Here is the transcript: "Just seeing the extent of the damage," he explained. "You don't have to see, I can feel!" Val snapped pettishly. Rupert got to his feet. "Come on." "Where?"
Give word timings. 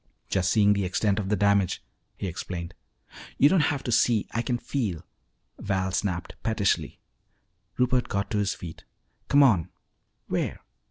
"Just 0.29 0.49
seeing 0.51 0.73
the 0.73 0.83
extent 0.83 1.19
of 1.19 1.29
the 1.29 1.35
damage," 1.35 1.83
he 2.17 2.25
explained. 2.25 2.73
"You 3.37 3.49
don't 3.49 3.59
have 3.69 3.83
to 3.83 3.91
see, 3.91 4.27
I 4.31 4.41
can 4.41 4.57
feel!" 4.57 5.05
Val 5.59 5.91
snapped 5.91 6.33
pettishly. 6.41 6.99
Rupert 7.77 8.09
got 8.09 8.31
to 8.31 8.39
his 8.39 8.55
feet. 8.55 8.83
"Come 9.27 9.43
on." 9.43 9.69
"Where?" 10.25 10.61